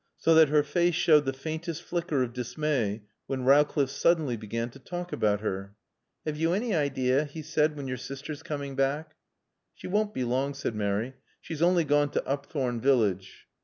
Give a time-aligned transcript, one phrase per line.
[0.17, 4.79] So that her face showed the faintest flicker of dismay when Rowcliffe suddenly began to
[4.79, 5.75] talk about her.
[6.25, 9.13] "Have you any idea," he said, "when your sister's coming back?"
[9.75, 11.13] "She won't be long," said Mary.
[11.39, 13.45] "She's only gone to Upthorne village."